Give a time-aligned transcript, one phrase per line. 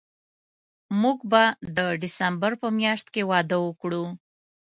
[1.01, 1.43] موږ به
[1.77, 4.05] د ډسمبر په میاشت کې واده وکړو